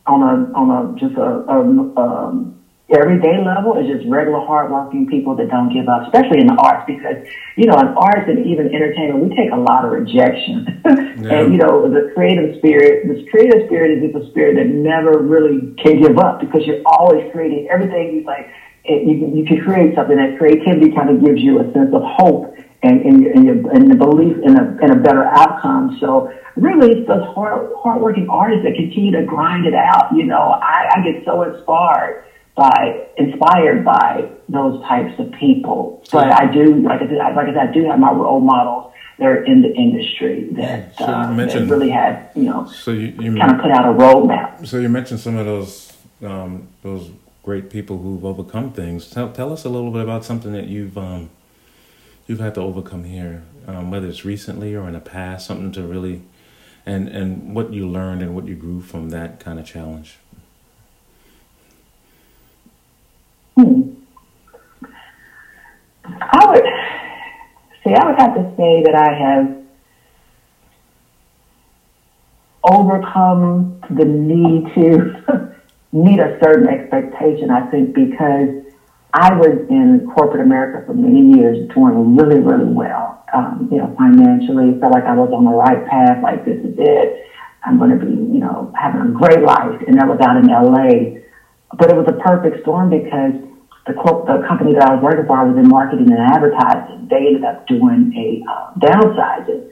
[0.05, 1.59] on a, on a, just a, a
[2.01, 2.56] um,
[2.89, 6.87] everyday level is just regular hardworking people that don't give up, especially in the arts,
[6.87, 7.19] because,
[7.57, 10.81] you know, in arts and even entertainment, we take a lot of rejection.
[11.17, 11.41] Yeah.
[11.41, 15.73] and, you know, the creative spirit, this creative spirit is a spirit that never really
[15.81, 18.17] can give up because you're always creating everything.
[18.17, 18.47] You like,
[18.85, 22.03] it, you, you can create something that creativity kind of gives you a sense of
[22.05, 25.97] hope and, and, and, your, and the belief in a, in a better outcome.
[25.99, 30.13] So really it's those hard, hardworking artists that continue to grind it out.
[30.13, 32.26] You know, I, I get so inspired
[32.57, 36.03] by inspired by those types of people.
[36.11, 38.93] But I do, like I said, like I said, I do have my role models
[39.19, 43.07] that are in the industry that, so uh, that really had, you know, so you,
[43.19, 44.67] you kind of put out a roadmap.
[44.67, 45.93] So you mentioned some of those
[46.23, 47.11] um, those
[47.43, 49.09] great people who've overcome things.
[49.09, 51.29] Tell, tell us a little bit about something that you've um,
[52.27, 55.83] you've had to overcome here, um, whether it's recently or in the past, something to
[55.83, 56.23] really,
[56.87, 60.17] and and what you learned and what you grew from that kind of challenge.
[63.57, 63.89] Hmm.
[66.05, 66.63] I would
[67.87, 67.95] see.
[67.95, 69.57] I would have to say that I have
[72.63, 75.55] overcome the need to
[75.91, 77.49] meet a certain expectation.
[77.49, 78.49] I think because
[79.13, 83.23] I was in corporate America for many years, doing really, really well.
[83.33, 86.21] Um, you know, financially, felt like I was on the right path.
[86.23, 87.23] Like this is it.
[87.63, 89.81] I'm going to be, you know, having a great life.
[89.87, 91.19] And that was out in LA.
[91.77, 93.46] But it was a perfect storm because
[93.87, 97.07] the, the company that I was working for, I was in marketing and advertising.
[97.09, 99.71] They ended up doing a uh, downsizing.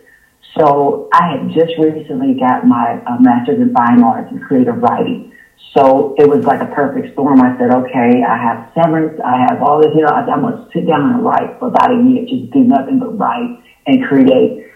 [0.58, 5.34] So I had just recently got my uh, master's in fine arts and creative writing.
[5.75, 7.41] So it was like a perfect storm.
[7.41, 9.19] I said, okay, I have severance.
[9.19, 11.91] I have all this, you know, I'm going to sit down and write for about
[11.91, 14.71] a year, just do nothing but write and create.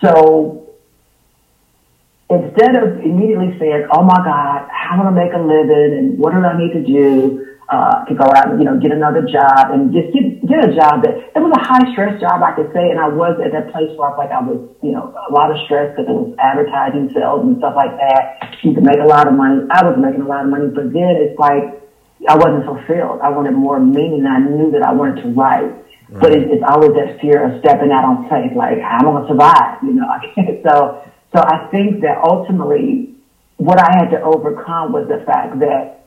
[0.00, 0.70] So
[2.30, 5.98] instead of immediately saying, oh my God, how am I going to make a living
[5.98, 7.57] and what do I need to do?
[7.68, 10.72] Uh, to go out and, you know, get another job and just get, get a
[10.72, 12.88] job that, it was a high stress job, I could say.
[12.88, 15.52] And I was at that place where I like I was, you know, a lot
[15.52, 18.56] of stress because it was advertising sales and stuff like that.
[18.64, 19.68] You could make a lot of money.
[19.68, 21.76] I was making a lot of money, but then it's like,
[22.24, 23.20] I wasn't fulfilled.
[23.20, 24.26] I wanted more meaning.
[24.26, 25.70] I knew that I wanted to write.
[26.08, 26.20] Right.
[26.24, 29.12] But it, it's always that fear of stepping out on faith, like how am I
[29.12, 29.76] going to survive?
[29.88, 30.64] You know, I can't.
[30.64, 33.14] so so I think that ultimately,
[33.58, 35.97] what I had to overcome was the fact that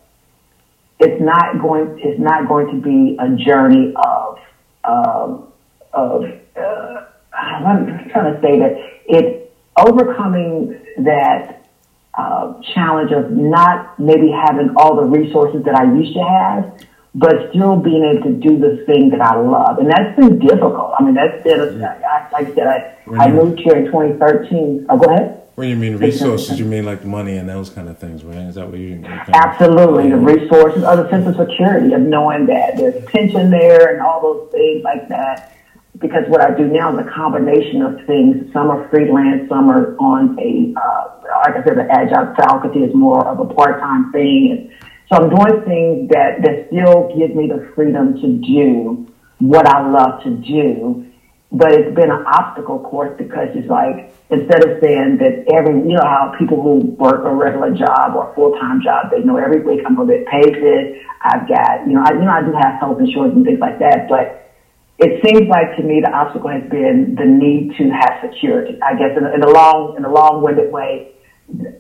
[1.02, 4.40] it's not going it's not going to be a journey of
[4.84, 5.48] um,
[5.94, 6.24] of
[6.56, 8.74] uh, I'm trying to say that
[9.06, 11.66] it's overcoming that
[12.14, 17.50] uh, challenge of not maybe having all the resources that I used to have, but
[17.50, 20.94] still being able to do the thing that I love, and that's been difficult.
[21.00, 24.86] I mean, that's been a, I, like I said, I, I moved here in 2013.
[24.90, 25.41] Oh, go ahead.
[25.56, 28.38] When you mean resources, you mean like money and those kind of things, right?
[28.38, 28.96] Is that what you?
[28.96, 29.06] Mean?
[29.06, 34.02] Absolutely, the resources, or the sense of security of knowing that there's pension there and
[34.02, 35.58] all those things like that.
[36.00, 38.52] Because what I do now is a combination of things.
[38.54, 42.96] Some are freelance, some are on a, uh, like I said, the agile faculty is
[42.96, 44.72] more of a part-time thing.
[45.10, 49.06] So I'm doing things that that still give me the freedom to do
[49.40, 51.12] what I love to do
[51.52, 55.96] but it's been an obstacle course because it's like instead of saying that every you
[56.00, 59.62] know how people who work a regular job or full time job they know every
[59.62, 62.54] week I'm gonna get paid this I've got you know I you know I do
[62.54, 64.42] have health insurance and things like that but
[65.00, 68.80] it seems like to me the obstacle has been the need to have security.
[68.82, 71.12] I guess in, in a long in a long winded way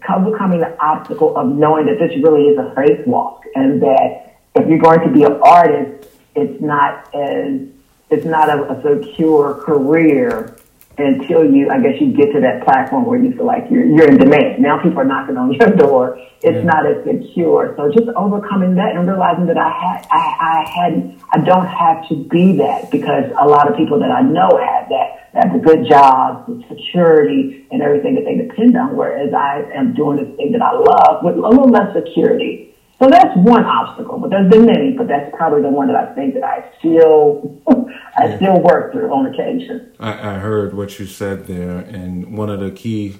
[0.09, 4.67] overcoming the obstacle of knowing that this really is a faith walk and that if
[4.67, 7.61] you're going to be an artist it's not as
[8.09, 10.57] it's not a, a secure career
[11.01, 14.07] until you, I guess, you get to that platform where you feel like you're you're
[14.07, 14.61] in demand.
[14.61, 16.17] Now people are knocking on your door.
[16.43, 16.63] It's yeah.
[16.63, 17.73] not as secure.
[17.77, 22.07] So just overcoming that and realizing that I had, I, I had, I don't have
[22.09, 25.59] to be that because a lot of people that I know have that, have the
[25.59, 28.97] good jobs, the security, and everything that they depend on.
[28.97, 32.70] Whereas I am doing the thing that I love with a little less security.
[33.01, 36.13] So that's one obstacle, but there's been many, but that's probably the one that I
[36.13, 38.35] think that I still, I yeah.
[38.35, 39.91] still work through on occasion.
[39.99, 43.19] I, I heard what you said there, and one of the key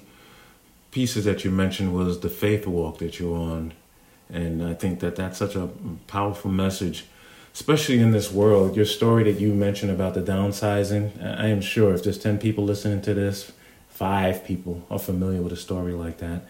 [0.92, 3.72] pieces that you mentioned was the faith walk that you're on,
[4.30, 5.68] and I think that that's such a
[6.06, 7.06] powerful message,
[7.52, 8.76] especially in this world.
[8.76, 12.62] Your story that you mentioned about the downsizing, I am sure if there's ten people
[12.62, 13.50] listening to this,
[13.88, 16.42] five people are familiar with a story like that.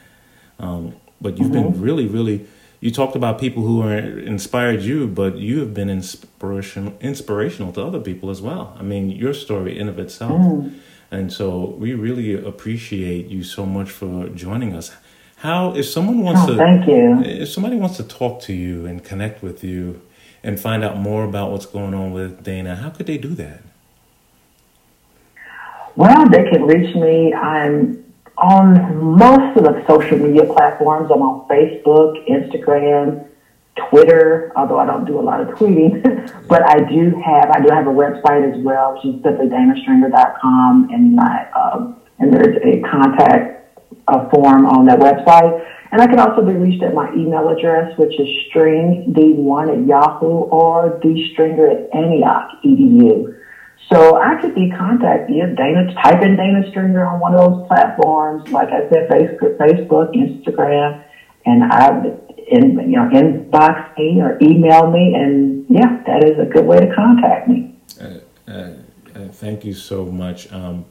[0.58, 1.72] Um, but you've mm-hmm.
[1.72, 2.46] been really, really
[2.82, 7.80] you talked about people who are inspired you, but you have been inspirational inspirational to
[7.80, 8.76] other people as well.
[8.76, 10.32] I mean, your story in of itself.
[10.32, 10.80] Mm.
[11.12, 14.90] And so we really appreciate you so much for joining us.
[15.36, 17.22] How if someone wants oh, to thank you.
[17.22, 20.02] if somebody wants to talk to you and connect with you
[20.42, 23.62] and find out more about what's going on with Dana, how could they do that?
[25.94, 27.32] Well, they can reach me.
[27.32, 31.10] I'm on most of the social media platforms.
[31.12, 33.26] I'm on Facebook, Instagram,
[33.88, 36.02] Twitter, although I don't do a lot of tweeting,
[36.48, 40.88] but I do have, I do have a website as well, which is simply danastringer.com
[40.92, 45.66] and my, um, and there's a contact uh, form on that website.
[45.90, 50.26] And I can also be reached at my email address, which is stringd1 at yahoo
[50.26, 53.38] or dstringer at antioch edu.
[53.90, 57.66] So I could be contacted via Dana, type in Dana Stringer on one of those
[57.66, 61.04] platforms, like I said, Facebook, Facebook, Instagram,
[61.44, 61.90] and I,
[62.48, 66.78] in, you know, inbox me or email me, and yeah, that is a good way
[66.78, 67.74] to contact me.
[68.00, 68.04] Uh,
[68.48, 68.52] uh,
[69.14, 70.50] uh thank you so much.
[70.52, 70.86] Um,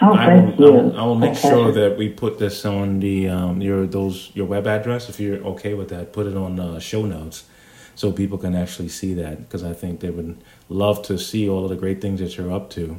[0.00, 0.78] oh, I thank will, you.
[0.78, 1.48] I will, I will make okay.
[1.48, 5.38] sure that we put this on the um, your those your web address if you're
[5.44, 6.12] okay with that.
[6.12, 7.44] Put it on uh, show notes
[7.94, 11.64] so people can actually see that because I think they would love to see all
[11.64, 12.98] of the great things that you're up to.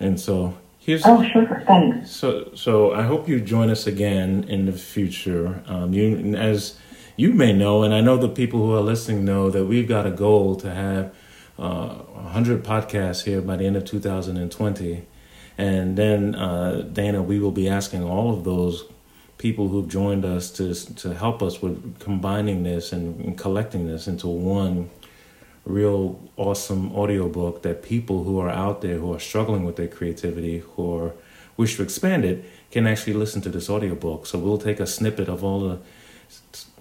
[0.00, 2.10] And so here's oh sure thanks.
[2.10, 5.62] So so I hope you join us again in the future.
[5.66, 6.78] Um, you as
[7.16, 10.06] you may know, and I know the people who are listening know that we've got
[10.06, 11.14] a goal to have
[11.58, 15.06] uh, 100 podcasts here by the end of 2020.
[15.56, 18.84] And then, uh, Dana, we will be asking all of those
[19.44, 20.64] people who've joined us to
[21.02, 24.88] to help us with combining this and, and collecting this into one
[25.66, 30.56] real awesome audiobook that people who are out there who are struggling with their creativity,
[30.58, 31.12] who are,
[31.58, 34.26] wish to expand it, can actually listen to this audiobook.
[34.26, 35.78] So we'll take a snippet of all the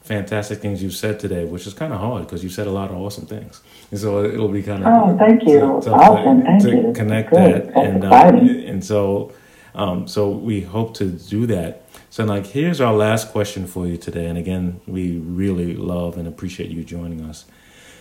[0.01, 2.89] fantastic things you've said today, which is kind of hard because you said a lot
[2.91, 3.61] of awesome things.
[3.91, 6.93] And so it'll be kind of oh, thank you, to, to, awesome, to, thank you.
[6.93, 9.31] connect that, and uh, and so
[9.75, 11.82] um, so we hope to do that.
[12.13, 16.27] So like, here's our last question for you today, and again, we really love and
[16.27, 17.45] appreciate you joining us.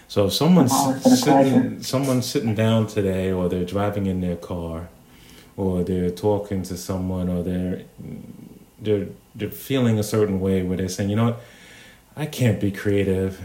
[0.07, 4.91] So if someone's oh, sitting, someone's sitting down today, or they're driving in their car,
[5.57, 7.85] or they're talking to someone, or they're
[8.79, 11.41] they're they're feeling a certain way where they're saying, you know what,
[12.15, 13.41] I can't be creative.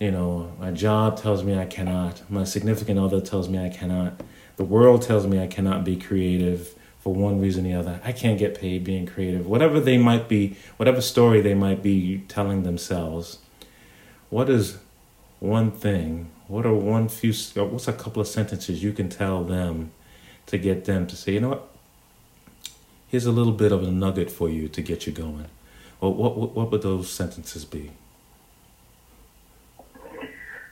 [0.00, 2.28] You know, my job tells me I cannot.
[2.28, 4.20] My significant other tells me I cannot.
[4.56, 8.00] The world tells me I cannot be creative for one reason or the other.
[8.04, 9.44] I can't get paid being creative.
[9.46, 13.38] Whatever they might be, whatever story they might be telling themselves.
[14.30, 14.78] What is
[15.40, 17.32] one thing, what are one few,
[17.64, 19.90] what's a couple of sentences you can tell them
[20.46, 21.68] to get them to say, you know what?
[23.08, 25.46] Here's a little bit of a nugget for you to get you going.
[26.00, 27.90] Well, what, what, what would those sentences be?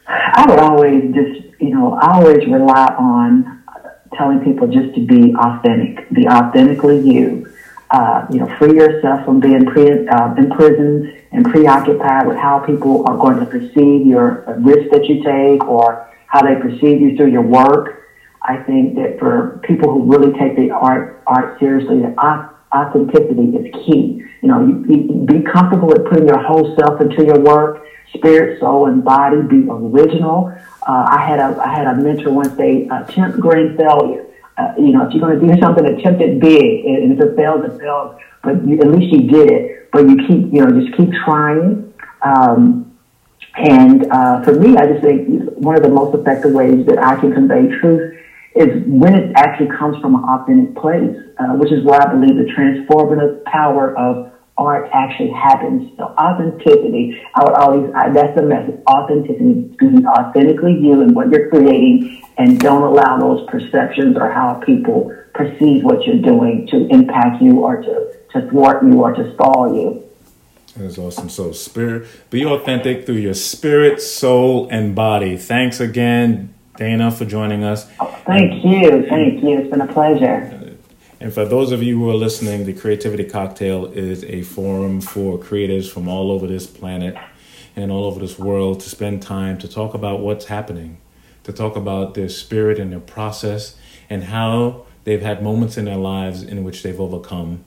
[0.06, 3.59] I would always just, you know, I always rely on
[4.20, 7.50] telling people just to be authentic, be authentically you.
[7.90, 13.04] Uh, you know, free yourself from being pre- uh, imprisoned and preoccupied with how people
[13.08, 17.32] are going to perceive your risk that you take or how they perceive you through
[17.32, 18.08] your work.
[18.42, 22.04] I think that for people who really take the art art seriously,
[22.72, 24.22] authenticity is key.
[24.42, 28.60] You know, you, you be comfortable with putting your whole self into your work, spirit,
[28.60, 29.42] soul, and body.
[29.42, 30.52] Be original.
[30.86, 34.26] Uh, I had a I had a mentor once say, attempt grand failure.
[34.56, 37.36] Uh, you know, if you're going to do something, attempt it big, and if it
[37.36, 38.18] fails, it fails.
[38.42, 41.92] But you, at least you did it but you keep, you know, just keep trying.
[42.22, 42.96] Um,
[43.56, 47.18] and uh, for me, I just think one of the most effective ways that I
[47.20, 48.16] can convey truth
[48.54, 52.36] is when it actually comes from an authentic place, uh, which is why I believe
[52.36, 55.90] the transformative power of art actually happens.
[55.96, 61.30] So authenticity, I would always, I, that's the message, authenticity, be authentically you and what
[61.30, 66.86] you're creating and don't allow those perceptions or how people perceive what you're doing to
[66.88, 70.04] impact you or to to thwart you or to stall you.
[70.76, 71.28] That's awesome.
[71.28, 75.36] So, spirit, be authentic through your spirit, soul, and body.
[75.36, 77.90] Thanks again, Dana, for joining us.
[77.98, 79.04] Oh, thank you.
[79.08, 79.58] Thank you.
[79.58, 80.59] It's been a pleasure.
[81.20, 85.36] And for those of you who are listening, the Creativity Cocktail is a forum for
[85.38, 87.14] creatives from all over this planet
[87.76, 90.96] and all over this world to spend time to talk about what's happening,
[91.44, 93.76] to talk about their spirit and their process
[94.08, 97.66] and how they've had moments in their lives in which they've overcome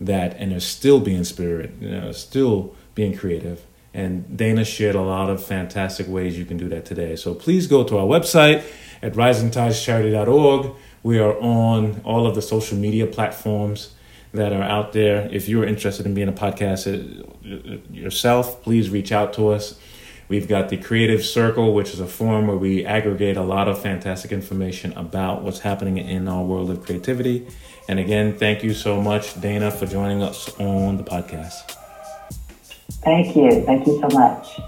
[0.00, 3.64] that and they're still being spirit, you know, still being creative.
[3.94, 7.14] And Dana shared a lot of fantastic ways you can do that today.
[7.14, 8.64] So please go to our website
[9.02, 10.74] at risingtidescharity.org.
[11.02, 13.92] We are on all of the social media platforms
[14.32, 15.28] that are out there.
[15.30, 19.78] If you're interested in being a podcast uh, yourself, please reach out to us.
[20.28, 23.80] We've got the Creative Circle, which is a forum where we aggregate a lot of
[23.80, 27.46] fantastic information about what's happening in our world of creativity.
[27.88, 31.74] And again, thank you so much, Dana, for joining us on the podcast.
[33.02, 33.64] Thank you.
[33.64, 34.60] Thank you so much.